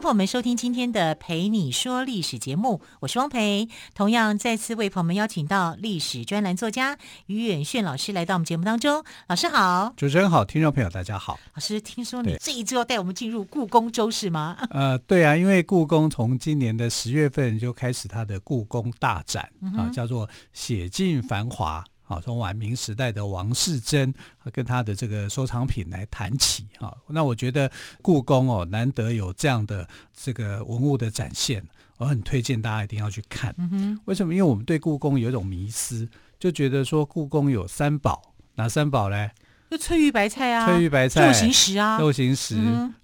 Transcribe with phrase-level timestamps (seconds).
[0.00, 3.68] 朋友们收听今天的《陪你说历史》节目，我是汪培。
[3.94, 6.96] 同样再次为朋友们邀请到历史专栏作家
[7.26, 9.04] 于远炫老师来到我们节目当中。
[9.28, 11.38] 老师好，主持人好，听众朋友大家好。
[11.52, 14.56] 老师，听说你这一周要带我们进入故宫周是吗？
[14.72, 21.84] 呃，对啊，因为故宫从今年的十月份就开始它的故宫大展、嗯、啊，叫做“写尽繁华”。
[22.10, 24.12] 啊，从晚明时代的王世贞
[24.52, 27.70] 跟他的这个收藏品来谈起啊，那我觉得
[28.02, 31.64] 故宫哦，难得有这样的这个文物的展现，
[31.98, 33.54] 我很推荐大家一定要去看。
[33.58, 34.34] 嗯，为什么？
[34.34, 39.30] 因为我们对故宫有一种迷思，就觉得说故宫有三宝，哪三宝嘞？
[39.70, 42.56] 就翠玉白菜啊，翠玉白菜、肉形石啊，肉形石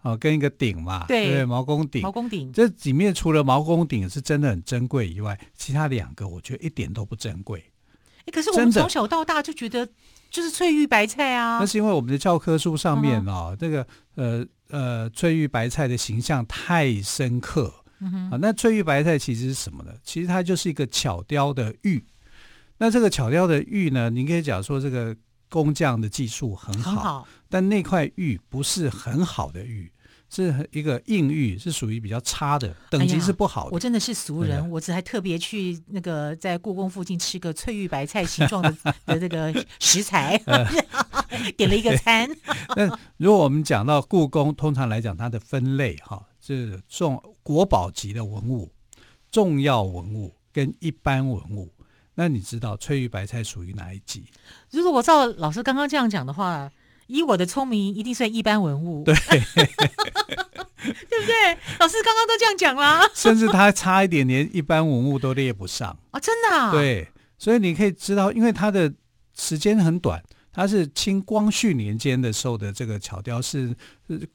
[0.02, 2.52] 啊，跟一个鼎嘛，对，对，毛公鼎，毛公鼎。
[2.52, 7.62] 这里面除了毛公鼎是真的很珍贵以外，其他两个我觉得一点都不珍贵。
[8.32, 9.88] 可是我们从小到大就觉得
[10.30, 18.38] 就是翠玉白菜啊，那是因为我们的教科书上面啊、哦，这个呃呃翠玉白菜的形象太深刻、嗯、啊。
[18.40, 19.92] 那翠玉白菜其实是什么呢？
[20.02, 22.04] 其实它就是一个巧雕的玉。
[22.78, 25.16] 那这个巧雕的玉呢，您可以讲说这个
[25.48, 29.90] 工匠的技术很好，很好，但那块玉不是很好的玉。
[30.28, 33.68] 是一个硬玉，是属于比较差的，等级是不好的。
[33.68, 40.36] 哎、我真的是俗人，我只还特别去那个在故宫附近吃个翠玉白菜形状的 的这个食材，
[41.56, 42.28] 点了一个餐。
[42.76, 48.72] 那如果我们讲到故宫，通常来讲它的分类哈，是重国宝级的文物、
[49.30, 51.72] 重要文物跟一般文物。
[52.14, 54.24] 那你知道翠玉白菜属于哪一级？
[54.70, 56.70] 如果我照老师刚刚这样讲的话。
[57.06, 61.58] 以我的聪明，一定算一般文物，对， 对不对？
[61.78, 66.20] 老师刚刚都这样讲了， 甚至他差一点，连一般文物都列不上啊！
[66.20, 66.70] 真的啊？
[66.72, 67.08] 对，
[67.38, 68.92] 所以你可以知道，因为它的
[69.36, 70.22] 时间很短，
[70.52, 73.74] 它是清光绪年间的时候的这个巧雕，是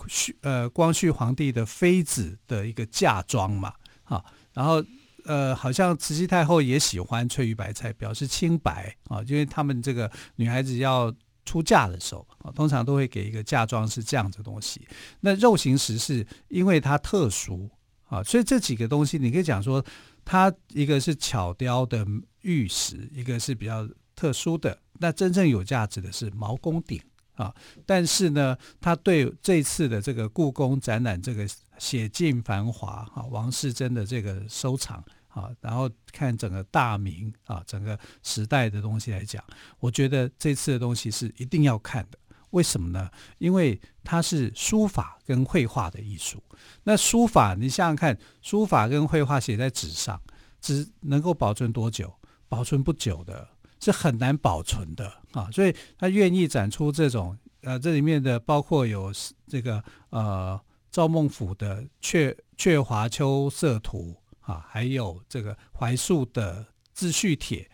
[0.08, 4.84] 是呃光绪皇帝的妃子的一个嫁妆嘛，啊，然后
[5.26, 11.14] 呃，好像慈禧太后也喜欢翠玉白菜，表示清白啊，因为他们这个女孩子要。
[11.46, 14.88] 出嫁的时候啊，通常都会给一个嫁妆，是这样子的东西。
[15.22, 17.70] 那肉形石是因为它特殊
[18.08, 19.84] 啊，所以这几个东西你可以讲说，
[20.24, 22.06] 它一个是巧雕的
[22.42, 24.78] 玉石，一个是比较特殊的。
[25.00, 27.02] 那真正有价值的是毛公鼎
[27.34, 27.54] 啊。
[27.86, 31.48] 但是呢，它对这次的这个故宫展览，这个
[31.80, 35.04] 写尽繁华啊，王世贞的这个收藏。
[35.34, 39.44] 啊，然后看整个大明啊，整个时代的东西来讲，
[39.80, 42.18] 我觉得这次的东西是一定要看的。
[42.52, 43.10] 为什么呢？
[43.38, 46.44] 因为它是书法跟绘画的艺术。
[46.84, 50.22] 那书法，你想想看，书法跟绘画写在纸上，
[50.60, 52.14] 只能够保存多久？
[52.50, 53.48] 保存不久的，
[53.80, 55.50] 是很难保存的啊。
[55.50, 59.14] 所以他愿意展出这种，呃，这里面的包括有
[59.48, 60.60] 这个呃
[60.92, 64.18] 赵孟頫的鹊《鹊华秋色图》。
[64.52, 67.70] 啊，还有这个怀素的自叙帖，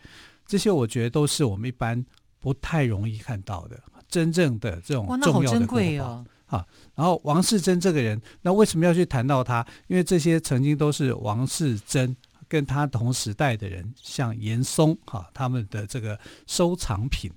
[0.46, 2.06] 这些我觉得都是我们一般
[2.40, 6.06] 不太容易看到的真正的这种重要的国宝。
[6.06, 6.66] 哦、啊，
[6.96, 9.66] 然后王世贞这个人，那为什么要去谈到他？
[9.88, 12.16] 因为这些曾经都是王世贞
[12.48, 17.32] 跟他同时代的人，像严嵩哈，他们的这个收藏品。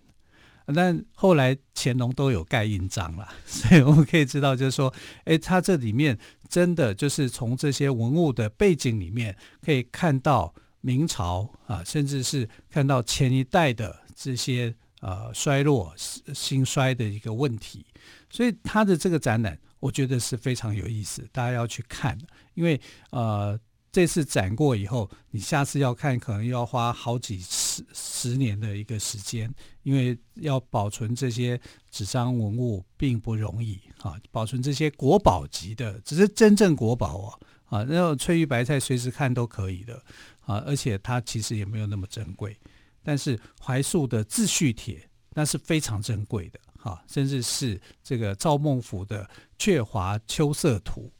[0.72, 6.16] 但后来乾隆都有盖印章了， 所以我们可以知道，就是说，哎，他这里面
[6.50, 17.86] 真的就是从这些文物的背景里面，可以看到明朝啊，甚至是看到前一代的这些呃衰落、兴衰的一个问题。
[18.28, 22.18] 所以他的这个展览，我觉得是非常有意思，大家要去看，
[22.54, 22.80] 因为
[23.10, 23.58] 呃。
[23.92, 29.52] 这次展过以后，你下次要看，可能要花好几十十年的一个时间，
[29.82, 31.60] 因为要保存这些
[31.90, 34.14] 纸张文物并不容易啊。
[34.30, 40.00] 保存这些国宝级的，只是真正国宝哦啊，那种翠玉白菜随时看都可以的
[40.42, 42.56] 啊，而且它其实也没有那么珍贵。
[43.02, 49.24] 但是怀素的自叙帖那是非常珍贵的哈，甚至是这个赵孟頫的
[49.58, 51.12] 《鹊华秋色图》。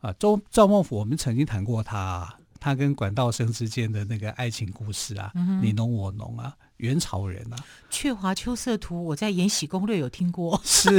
[0.00, 7.56] 啊，周赵孟頫，我们曾经谈过他，啊，他跟管道生之间的那个爱情故事啊，嗯、你侬我侬啊，元朝人啊，
[7.90, 10.90] 《鹊华秋色图》，我在《延禧攻略》有听过， 是，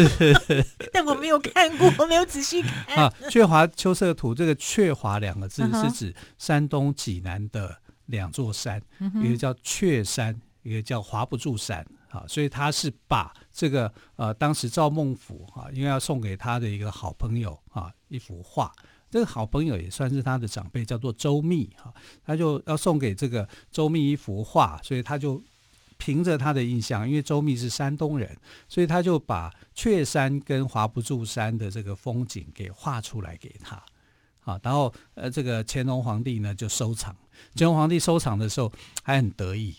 [0.92, 3.06] 但我没有看过，我没有仔细 看。
[3.06, 7.78] 啊，《鹊华秋色图》这个“鹊华”两个字是指山东济南的
[8.08, 18.72] 两座山，嗯，一个叫鹊山，一一个叫华不注山啊，所以他是把这个呃当时赵孟頫啊，因为要送给他的一个好朋友啊一幅画，
[19.10, 21.92] 这个好朋友也算是他的长辈，叫做周密哈，
[22.24, 25.42] 他就要送给这个周密一幅画，所以他就
[25.98, 28.38] 凭着他的印象，因为周密是山东人，
[28.70, 33.82] 所以他就把阙山跟华不注山的这个风景给画出来给他。
[34.46, 37.14] 啊，然后呃，这个乾隆皇帝呢就收藏。
[37.56, 38.72] 乾隆皇帝收藏的时候
[39.04, 39.76] 还很得意，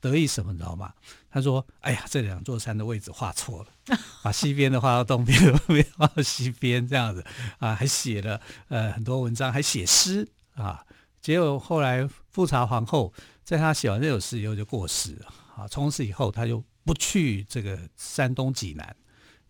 [0.00, 0.92] 得意什么你知道吗？
[1.36, 7.22] 他说：“哎呀，这两座山的位置画错了，把西边的画到东边，东边画到西边，这样子
[7.58, 10.82] 啊，还写了呃很多文章，还写诗啊。
[11.20, 13.12] 结果后来富察皇后
[13.44, 15.68] 在他写完这首诗以后就过世了啊。
[15.68, 18.96] 从此以后他就不去这个山东济南，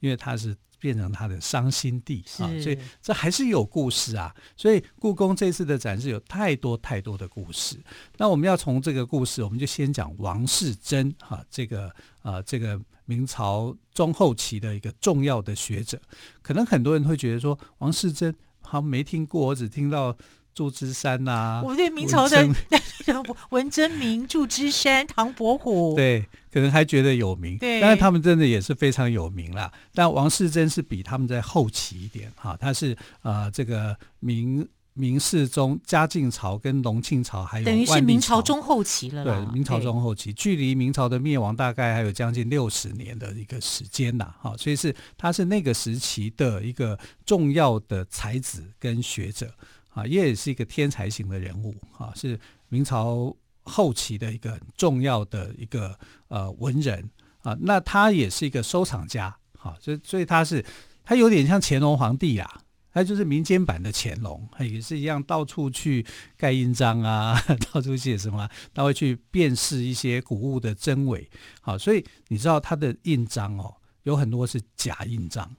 [0.01, 4.35] 因为他是。”变成他的伤心地啊，所以这还是有故事啊。
[4.57, 7.77] 所以故宫这次的展示有太多太多的故事。
[8.17, 11.91] 那我们要从这个故事，我们就先讲王世贞哈，这个
[12.23, 16.01] 啊，这个明朝中后期的一个重要的学者。
[16.43, 20.17] 可能很多人会觉得说，王世贞好像没听过，我只听到。
[20.57, 22.49] 祝枝山呐、啊，我对明朝的
[23.51, 27.59] 文征明、祝枝山、唐伯虎，对，可能还觉得有名。
[27.59, 29.71] 对，但是他们真的也是非常有名啦。
[29.93, 39.23] 但王世贞是比他们在后期一点哈，他是呃这个明明世宗、嘉靖朝跟隆庆朝，还有等于是明朝中后期了。
[39.25, 44.35] 对，明朝中后期，距离明朝的灭亡大概还有将近六十年的一个时间呐。
[44.41, 49.53] 哈，所以是他是那个时期的一个重要的才子跟学者。
[49.97, 52.39] 啊，也是一个天才型的人物啊，是
[52.69, 55.99] 明朝后期的一个很重要的一个
[56.29, 57.09] 呃文人
[57.41, 57.57] 啊。
[57.63, 60.63] 那他也是一个收藏家，哈，所以所以他是
[61.03, 62.61] 他有点像乾隆皇帝啊，
[62.93, 66.05] 他就是民间版的乾隆，他也是一样到处去
[66.37, 67.41] 盖印章啊，
[67.73, 71.27] 到处写什么，他会去辨识一些古物的真伪。
[71.63, 75.51] 好，所以你知道他的印章哦，有很多是假印章。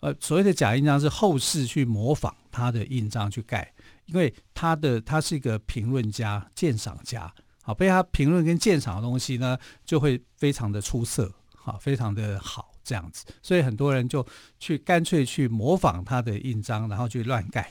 [0.00, 3.72] 呃，所谓的假印章是后世去模仿他的印章去盖，
[4.06, 14.24] 因为他的他是一个评论家、鉴赏家，好，被他评论跟鉴赏的东西呢，就会非常的出色，好，非常的好这样子，所以很多人就
[14.60, 17.68] 去干脆去模仿他的印章，然后去乱盖，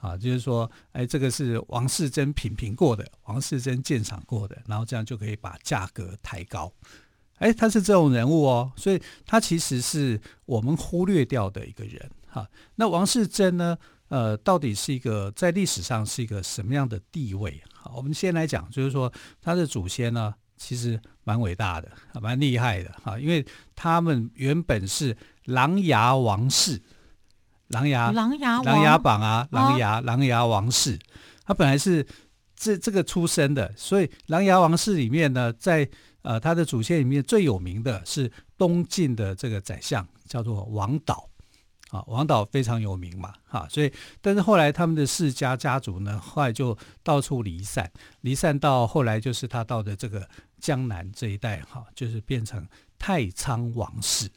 [0.00, 6.70] 啊，就是说，哎，这个是王世贞品评过的，王世贞鉴赏过的，然后这样就可以把价格抬高。
[7.40, 12.46] 哎，他是这种人物哦，所以他其实是我们忽略掉的一个人哈。
[12.76, 13.76] 那王世贞呢？
[14.10, 17.62] 呃，到底是一个在历史上是一个什么样的地位？
[17.72, 21.88] 好，我们先来讲，就是说他的祖先呢，其实蛮伟大的，
[22.20, 23.16] 蛮厉害的哈。
[23.16, 23.46] 因为
[23.76, 26.82] 他们原本是琅琊王氏，
[27.68, 30.98] 琅琊琅琊琅琊榜啊，琅琊琅琊王氏，
[31.44, 32.04] 他本来是
[32.56, 35.88] 这这个出身的，所以琅琊王氏里面呢，在
[36.22, 41.28] 呃，他的祖先里面最有名的是东晋的这个宰相，叫做王导，
[41.90, 43.90] 啊，王导非常有名嘛，哈，所以，
[44.20, 47.90] 但是后来他们的世家家族呢，后来就到处离散，
[48.20, 50.28] 离散到后来就是他到的这个
[50.60, 52.66] 江南这一带，哈，就是变成
[52.98, 54.28] 太仓王氏，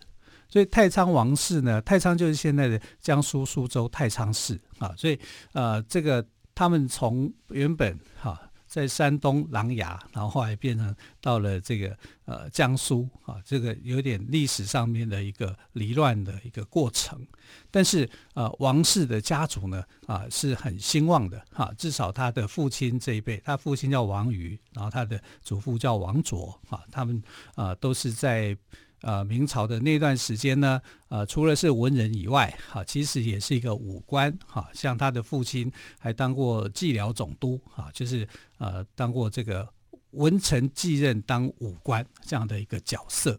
[0.47, 5.19] 所以太仓王氏呢，太仓就是现在的江苏苏州太仓市，啊，所以
[5.51, 6.25] 呃，这个
[6.55, 8.39] 他们从原本哈。
[8.73, 17.23] 在山东琅琊，然后后来变成到了这个呃江苏啊，这个有点历史上面的一个离乱的一个过程。
[17.69, 27.21] 但是呃王氏的家族呢啊是很兴旺的哈，至少他的父亲这一辈，他父亲叫王瑜，然后他的祖父叫王卓啊，他们
[27.53, 28.57] 啊都是在。
[29.03, 35.69] 呃，明朝的那段时间呢，呃，除了是文人以外，哈、其实也是一个武官，哈、像他的父亲
[35.99, 38.25] 还当过蓟辽总督，哈、就是
[38.59, 39.67] 呃，当过这个
[40.11, 43.37] 文臣继任当武官这样的一个角色。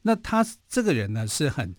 [0.00, 1.76] 那他这个人呢，是很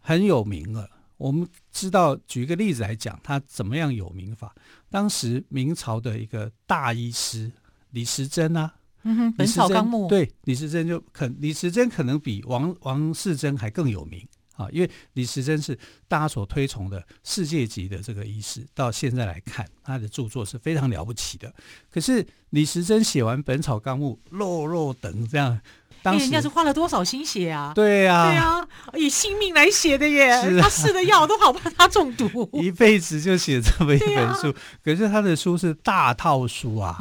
[0.00, 0.90] 很有名的。
[1.18, 4.52] 我们知道，举一个例子来讲，他怎么样有名法？
[4.90, 7.52] 当时明朝的一个大医师
[7.90, 8.74] 李时珍啊。
[9.06, 21.54] 嗯哼，《本草纲目》对李时珍就可李时珍可能比王王世珍还更有名啊，因为李时珍是大家所推崇的世界级的这个医师，到现在来看他的著作是非常了不起的。
[21.90, 25.60] 可是李时珍写完《本草纲目》，落落等这样，
[26.02, 27.72] 当时人家是花了多少心血啊？
[27.74, 34.48] 对呀、啊，对啊，以性命来写的耶，是啊、他试的药都好怕他中毒， 一辈子就写这么一本书。
[34.48, 36.98] 啊、可是他的书是大套书啊，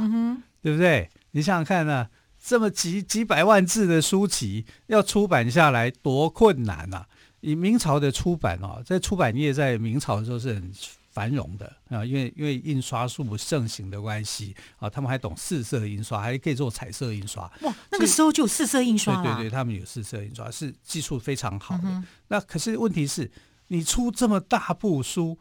[0.61, 1.09] 对不对？
[1.35, 2.09] 你想想看呢、啊，
[2.41, 7.07] 这么几几百万字的书籍要出版下来多困难呐、啊！
[7.41, 10.71] 以明朝的出版哦，在出版业在明朝的时候是很
[11.11, 17.51] 繁荣的啊，因为因为印刷术盛行的关系啊，他们还懂四色印刷，还可以做彩色印刷。
[17.63, 19.21] 哇，那个时候就有四色印刷。
[19.21, 21.83] 对对对，他们有四色印刷，是技术非常好的。
[21.83, 23.29] 嗯、那可是问题是，
[23.67, 25.37] 你出这么大部书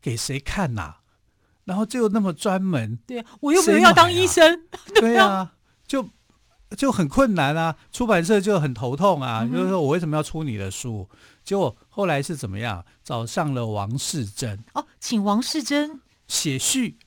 [0.00, 0.98] 给谁看呐、啊？
[1.64, 4.60] 然后就那么专门，对啊，我又没有要当医生，
[4.94, 5.52] 对啊，
[5.86, 6.08] 就
[6.76, 11.08] 就很困难啊，出版社就很头痛啊，嗯、就是说我为什么要出你的书？
[11.44, 12.84] 结果后来是怎么样？
[13.02, 16.98] 找上了王世珍哦，请王世珍写序。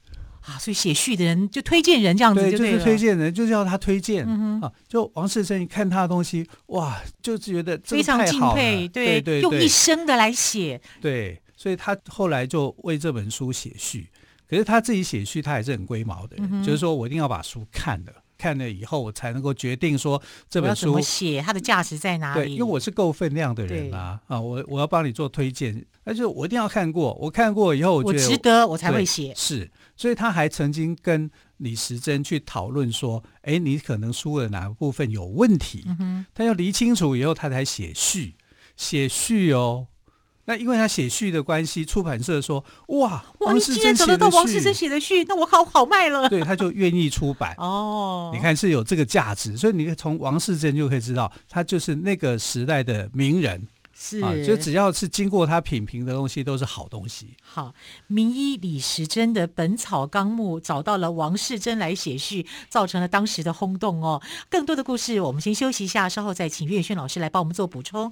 [0.48, 4.72] 啊，所以写序的人就推荐人这样子就对，对，就是推荐人，就叫他推荐、嗯、啊。
[4.88, 14.08] 就王世珍一看他的东西，哇，就觉得非常敬佩，对，对对对，用一生的来写，对，所以他后来就为这本书写序。
[14.50, 22.42] 可是他自己写序，他还是很龟毛的，嗯、就是说我一定要把书看了，看了以后我才能够决定说这本书怎么写，它的价值在哪里？
[22.42, 29.34] 对，因为我是够分量的人啊，啊，我我要帮你做推荐，那就我一定要看过，我看过以后我觉得值得，我才会写。
[29.36, 35.86] 是，所以他还曾经跟李时珍去讨论说，哎，你可能书的哪个部分有问题？
[36.00, 38.36] 嗯、他要理清楚以后，他才写序，
[38.76, 39.88] 写序哦。
[40.46, 42.64] 那因为他写序的关系，出版社说
[43.00, 47.56] ：“哇，哇，你既然找得到王世贞写的序，那我好好卖了。”对，他就愿意出版。
[47.60, 53.68] 哦，你看是有这个价值，所以你从王世贞就可以知道，他就是那个时代的名人。
[53.98, 57.34] 是，啊，就只要是经过他品评的东西，都是好东西。
[57.42, 57.74] 好，
[58.08, 64.22] 名医李时珍的《本草纲目》找到了王世贞来写序，造成了当时的轰动哦。
[64.50, 68.12] 更多的故事，我们先休息一下，稍后再请岳轩老师来帮我们做补充。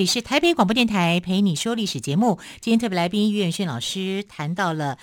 [0.00, 2.38] 里是台北广播电台陪你说历史节目。
[2.62, 4.96] 今天特别来宾岳轩老师谈到了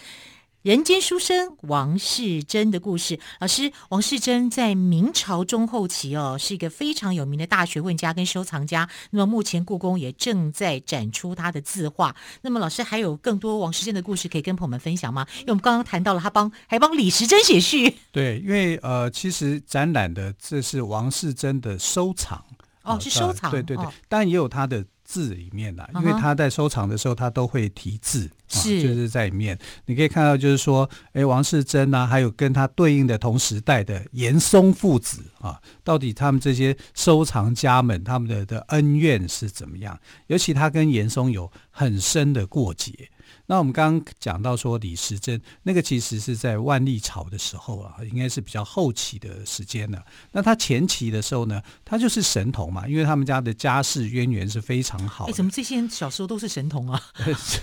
[0.64, 3.20] 人间书生王世贞的故事。
[3.40, 8.90] 老师，王世贞在明朝中后期哦，是一个非常有名的大学问家跟收藏家。
[9.12, 12.16] 那么目前故宫也正在展出他的字画。
[12.42, 15.28] 那么老师还有更多王世贞的故事可以跟朋友们分享吗？
[15.42, 17.98] 因为我们刚刚谈到了他帮还帮李时珍写序。
[18.12, 22.44] 对，因为呃，其实展览的这是王世贞的收藏。
[22.88, 40.00] 哦，是收藏，对对对，当然也有他的字里面啦，因为他在收藏的时候，他都会题字，是就是在里面，你可以看到，就是说，哎，王世贞啊，还有跟他对应的同时代的严嵩父子啊，到底他们这些收藏家们他们的的恩怨是怎么样？
[40.28, 43.10] 尤其他跟严嵩有很深的过节。
[43.50, 50.06] 那我们刚刚讲到说李时珍，那个其实是在万历朝的时候啊，应该是比较后期的时间了。
[50.34, 55.26] 那他前期的时候呢，他就是神童嘛，因为他们家的家世渊源是非常好。
[55.26, 57.02] 哎，怎么这些人小时候都是神童啊？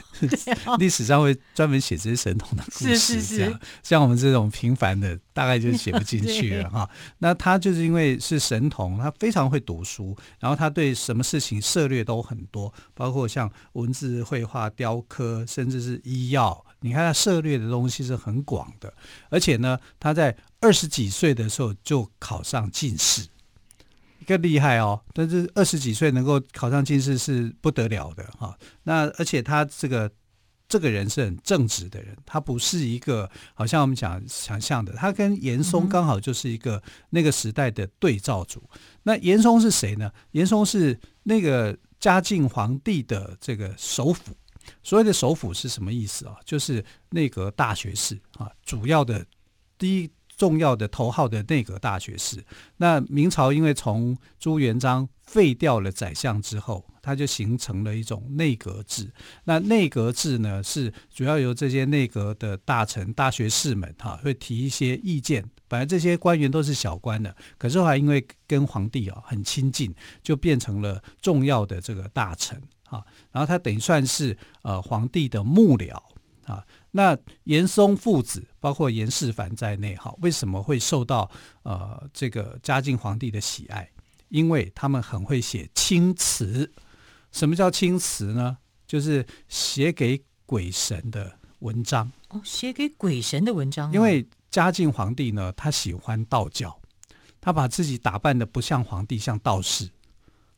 [0.78, 6.88] 历史上会专门写这些神童的故事，是是是，这样像我们这种平凡的，大概就写不进去了 哈。
[7.18, 15.74] 那他就是因为是神童，他非常会读书，然后他对什么事情涉猎都很多，包括像文字、绘画、雕刻，甚至。
[15.84, 18.94] 是医药，你看他涉猎的东西是很广的，
[19.28, 23.26] 而且呢，他在二十几岁的时候就考上进士，
[24.24, 25.02] 更厉害哦。
[25.12, 28.56] 但是二十几岁能够考上进士是不得了的哈。
[28.84, 30.10] 那而且他这个
[30.74, 38.60] 这个人是很正直的人，他不是一个好像我们讲想象的，他跟严嵩刚好就是一个那个时代的对照组。
[38.72, 40.10] 嗯、那严嵩是谁呢？
[40.32, 44.36] 严嵩是那个嘉靖皇帝的这个首辅。
[44.82, 46.34] 所谓的首辅是什么意思啊？
[46.44, 49.24] 就是内阁大学士啊，主要的
[49.78, 52.44] 第一重要的头号的内阁大学士。
[52.76, 59.10] 那明朝因为从朱元璋废掉了宰相之后，它就形成了一种内阁制。
[59.44, 65.44] 那内阁制呢，是主要由这些内阁的大臣、大学士们哈、啊，会提一些意见。
[65.66, 72.60] 本来这些官员都是小官的，可是后来因为跟皇帝啊很亲近，就变成了重要的这个大臣。
[72.84, 75.94] 啊，然后他等于算是呃皇帝的幕僚
[76.44, 76.62] 啊。
[76.96, 81.28] 那严嵩父子，包括严世蕃在内，哈，为什么会受到
[81.64, 83.90] 呃这个嘉靖皇帝的喜爱？
[84.28, 86.72] 因为他们很会写青词。
[87.32, 88.58] 什么叫青词呢？
[88.86, 92.12] 就是写给鬼神的文章。
[92.28, 93.92] 哦，写给鬼神的文章。
[93.92, 96.80] 因为嘉靖皇帝呢，他喜欢道教，
[97.40, 99.90] 他把自己打扮的不像皇帝，像道士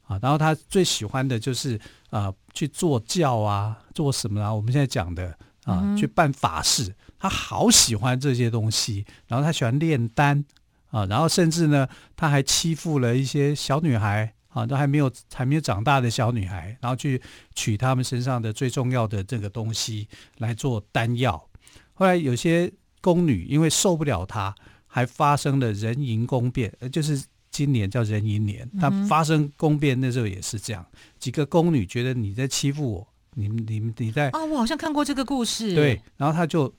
[0.02, 0.18] 啊。
[0.20, 4.52] 然后他最喜欢的就是呃去做教啊，做什么啊？
[4.52, 5.34] 我们现在讲的。
[5.66, 9.04] 啊，去办法事，他好喜欢这些东西。
[9.26, 10.44] 然后他喜欢炼丹
[10.90, 17.20] 啊，然后甚至呢，他还欺负了一些小女孩啊，都还没有还没有长大的小女孩，然后去
[17.56, 20.08] 取他们身上的最重要的这个东西
[20.38, 21.50] 来做丹药。
[21.94, 24.54] 后来有些宫女因为受不了他，
[24.86, 30.86] 还发生了人淫宫变，呃，就是今年叫人淫年，他发生宫变那时候也是这样，
[31.18, 33.08] 几个宫女觉得你在欺负我。
[33.38, 34.42] 你们、你们、你在啊？
[34.46, 35.74] 我好像看过这个故事。
[35.74, 36.72] 对，然后他就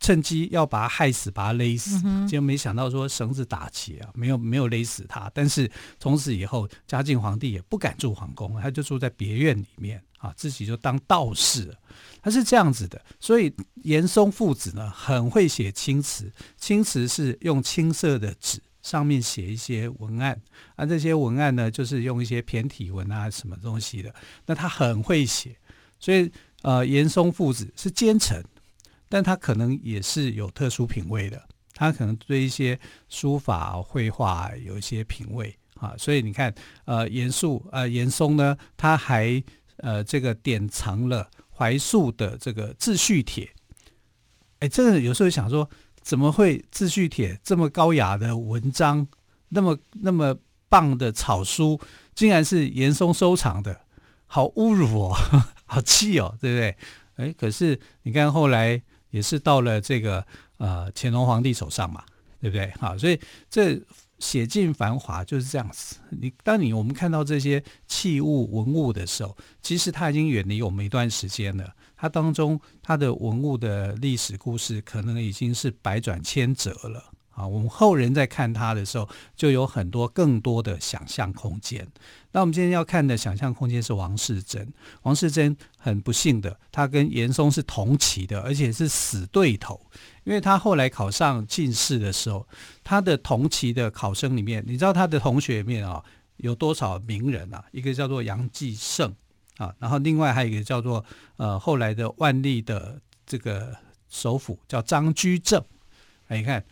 [0.00, 2.00] 趁机要把他害死，把他勒死。
[2.26, 5.30] 结果没想到说绳子打结啊，没有没有勒死他。
[5.34, 11.74] 但是从此以后，嘉靖皇帝也不敢住皇宫，他就住在别院里面啊，自己就当道士了。
[12.22, 16.32] 他是这样子的，所以严嵩父子呢，很会写青词。
[16.56, 20.40] 青词是用青色的纸上面写一些文案，
[20.76, 24.14] 啊，这些文案呢，就是用一些骈体文啊，什么东西的。
[24.46, 25.54] 那他很会写。
[26.04, 26.30] 所以，
[26.60, 28.44] 呃，严嵩父子是奸臣，
[29.08, 31.42] 但他可能也是有特殊品味的。
[31.72, 35.94] 他可能对一些书法、绘画有一些品味啊。
[35.96, 39.42] 所以你看，呃，严肃，呃，严嵩呢，他还
[39.78, 43.48] 呃这个典藏了怀素的这个自叙帖。
[44.58, 45.66] 哎，这个有时候想说，
[46.02, 49.08] 怎么会自叙帖这么高雅的文章，
[49.48, 50.36] 那么那么
[50.68, 51.80] 棒的草书，
[52.14, 53.80] 竟然是严嵩收藏的？
[54.26, 55.16] 好侮辱哦！
[55.74, 56.76] 好气哦， 对不对？
[57.16, 60.24] 哎，可是你看后来也是到了这个
[60.58, 62.04] 呃乾隆皇帝手上嘛，
[62.40, 62.72] 对不对？
[62.78, 63.18] 好，所以
[63.50, 63.80] 这
[64.18, 65.96] 写尽繁华就是这样子。
[66.10, 71.74] 你当你我们看到这些器物文物的时候，其实它已经远离我们一段时间了。
[71.96, 77.12] 它当中它的文物的历史故事，可能已经是百转千折了。
[77.34, 81.86] 啊，我们后人在看他的时候，就有很多更多的想象空间。
[82.30, 84.66] 那我们今天要看的想象空间是王士禛。
[85.02, 89.80] 王士禛很不幸的，他跟严嵩是同期的，而且是死对头。
[90.22, 92.46] 因为他后来考上进士的时候，
[92.84, 96.02] 他的同期的考生里面，你知道他的同学里面啊，
[96.36, 97.64] 有多少名人啊？
[97.72, 99.12] 一个叫做杨继盛
[99.56, 101.04] 啊，然后另外还有一个叫做
[101.36, 103.76] 呃后来的万历的这个
[104.08, 105.60] 首辅叫张居正。
[106.28, 106.64] 哎，你看。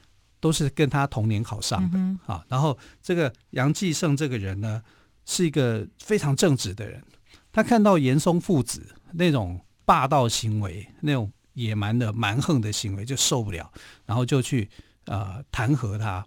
[0.42, 4.82] 都是跟他同年考上的啊，然后这个杨继盛这个人呢，
[5.24, 7.00] 是一个非常正直的人。
[7.52, 13.72] 他看到严嵩父子那种霸道行为、那种野蛮的蛮横的行为，就受不了，
[14.04, 14.68] 然后就去
[15.04, 16.26] 呃弹劾他。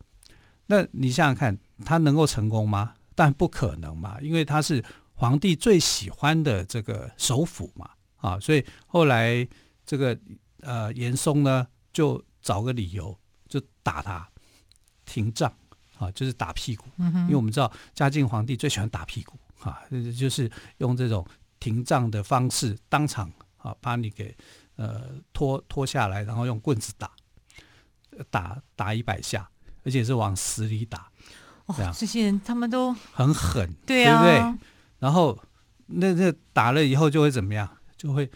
[0.67, 2.93] 那你想想看，他能够成功吗？
[3.15, 4.81] 但不可能嘛，因为他是
[5.15, 9.45] 皇帝最喜欢的这个首辅嘛啊，所以后来
[9.85, 10.17] 这个
[10.61, 13.17] 呃严嵩呢，就找个理由。
[13.59, 14.27] 就打他，
[15.05, 15.51] 廷杖
[15.97, 16.85] 啊，就是打屁股。
[16.97, 17.13] 嗯。
[17.21, 19.81] 因为我们知道嘉靖皇帝最喜欢打屁股啊，
[20.17, 21.25] 就是用这种
[21.59, 24.35] 廷杖的方式，当场啊把你给
[24.75, 27.11] 呃拖拖下来，然后用棍子打，
[28.29, 29.49] 打打一百下，
[29.83, 31.09] 而且是往死里打。
[31.75, 34.67] 这样，哦，这些人他们都很狠，对啊，对不对？
[34.99, 35.41] 然后
[35.87, 37.67] 那那打了以后就会怎么样？
[37.97, 38.29] 就会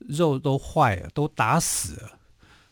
[0.00, 2.18] 肉都坏了，都打死了。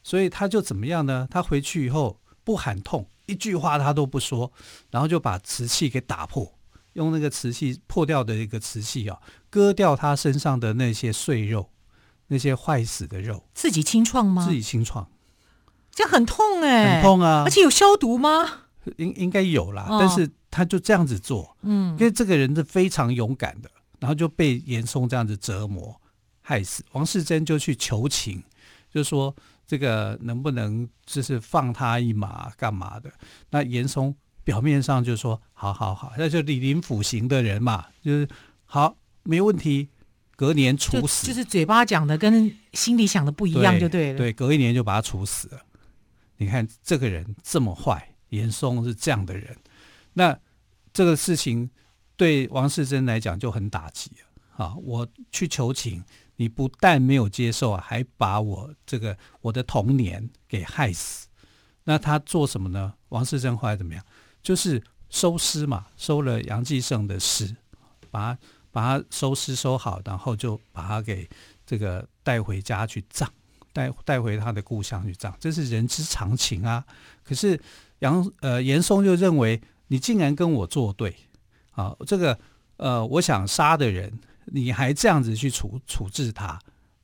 [0.03, 1.29] 所以他就怎么样呢？
[1.31, 4.53] 他回去以后不喊痛，一句话他都不说，
[4.91, 6.53] 然后就把瓷器给打破，
[6.95, 11.71] 用那个瓷器破掉的一个瓷器啊，割掉他身上的那些碎肉，
[12.27, 13.45] 那些坏死的肉。
[13.55, 14.45] 自己清创吗？
[14.45, 15.09] 自己清创，
[15.93, 17.45] 这很痛哎，很痛啊！
[17.47, 18.65] 而且有消毒吗？
[18.97, 26.01] 应应该有啦，哦，但是他就这样子做，嗯，因为这个人是非常勇敢的，然后就被严嵩这样子折磨
[26.41, 26.83] 害死。
[26.91, 28.43] 王世贞就去求情，
[28.93, 29.33] 就说。
[29.73, 33.11] 这个能不能就是放他一马干嘛的？
[33.49, 38.29] 那严嵩表面上就说好好好，那就李林甫型的人嘛，就是
[38.67, 39.89] 好没问题，
[40.37, 44.19] 隔年处死就，就是嘴巴讲的跟心里想的不一样就对了。
[44.19, 45.63] 对，对，隔一年就把他处死了。
[46.37, 49.57] 你看这个人这么坏，严嵩是这样的人，
[50.13, 50.39] 那
[50.93, 51.71] 这个事情
[52.19, 54.11] 对王世贞来讲就很打击
[54.59, 54.75] 啊！
[54.83, 56.05] 我去求情。
[56.37, 61.29] 你不但没有接受啊，还把我这个我的童年给害死。
[61.85, 62.95] 那他做什么呢？
[63.09, 64.05] 王世贞后来怎么样？
[64.43, 67.57] 就是收尸嘛，收了杨继盛的尸，
[68.11, 68.39] 把他
[68.71, 71.29] 把他收尸收好，然后就把他给
[71.67, 73.31] 这个带回家去葬。
[73.75, 76.85] 带带回他的故乡去葬，这是人之常情啊。
[77.25, 77.59] 可是
[78.01, 81.17] 杨呃严嵩就认为你竟然跟我作对
[81.71, 82.39] 啊，这个
[82.77, 84.13] 呃我想杀的人，
[84.53, 86.59] 你还这样子去处处置他，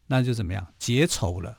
[0.07, 1.59] 那就怎么样结仇了？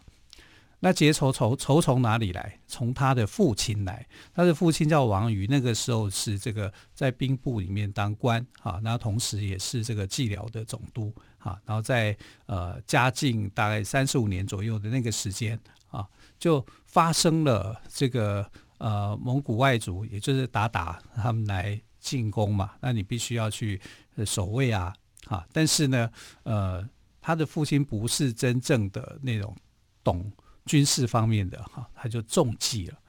[0.82, 2.58] 那结仇仇仇从哪里来？
[2.66, 23.82] 从他的父亲来，他的父亲叫王瑜，那个时候是这个在兵部里面当官啊，然后同时也是这个蓟辽的总督啊，然后在呃嘉靖大概三十五年左右的那个时间啊，就发生了这个呃蒙古外族，也就是鞑靼他们来进攻嘛，那你必须要去
[24.26, 24.96] 守卫啊，
[25.30, 26.12] 啊，但是呢，
[26.44, 26.86] 呃，
[27.22, 29.56] 他的父亲不是真正的那种
[30.04, 30.30] 懂。
[30.66, 33.00] 军事方面的哈，他就中计了，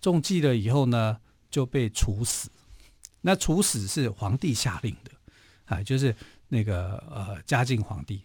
[0.00, 1.18] 中计了以后呢，
[1.50, 2.48] 就被处死。
[3.20, 5.10] 那处死是皇帝下令的，
[5.66, 6.16] 啊，就是
[6.48, 8.22] 那个呃嘉靖皇帝。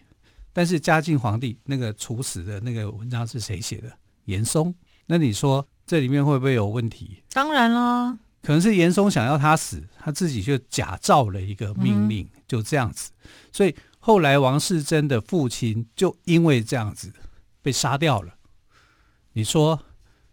[0.53, 3.91] 但是嘉靖皇帝那个处死的那个文章是谁写的？
[4.25, 4.73] 严嵩。
[5.07, 7.21] 那你说这里面会不会有问题？
[7.31, 13.11] 当然了，可能是严嵩想要他死，他自己就假造了一个命令，嗯、就这样子。
[13.51, 17.11] 所以后来王世贞的父亲就因为这样子
[17.63, 18.33] 被杀掉了。
[19.33, 19.79] 你说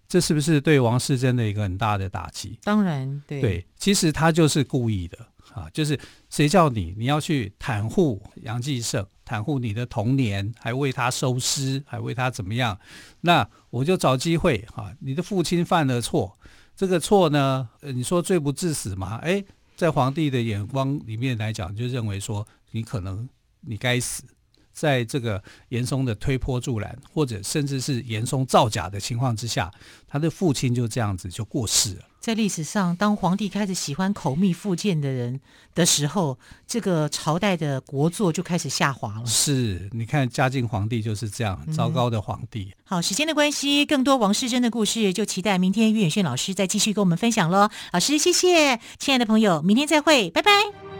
[0.06, 2.58] 这是不是对王世贞的一个很大的打击？
[2.62, 3.40] 当然，对。
[3.40, 5.16] 对，其实他就是故意的
[5.54, 5.70] 啊！
[5.72, 5.98] 就是
[6.28, 12.78] 谁叫你你要去袒护杨继盛，袒护你的童年，还为他收尸，还为他怎么样？
[13.22, 14.92] 那我就找机会啊！
[15.00, 16.38] 你的父亲犯了错，
[16.76, 19.16] 这个错呢，你说罪不至死嘛？
[19.16, 19.44] 哎，
[19.76, 23.28] 在皇帝的眼光里面来讲，就认为说你可能
[23.60, 24.24] 你该死。
[24.72, 29.70] 在这个严嵩的推波助澜，或者甚至是严嵩造假的情况之下，
[30.08, 32.04] 他的父亲就这样子就过世了。
[32.22, 35.40] 在历史上，当皇帝开始喜欢口蜜腹剑的人
[35.74, 39.26] 的时候，这个朝代的国祚就开始下滑了。
[39.26, 42.72] 是，你看嘉靖皇帝就是这样糟糕的皇帝。
[42.72, 42.78] 嗯。
[42.84, 47.68] 好，时间的关系，更多王世贞的故事就期待明天于远炫老师再继续跟我们分享喽。
[47.92, 50.91] 老师，谢谢，亲爱的朋友，明天再会，拜拜。